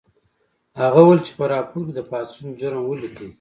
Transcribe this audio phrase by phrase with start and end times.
[0.81, 3.29] هغه وویل چې په راپور کې د پاڅون جرم ولیکئ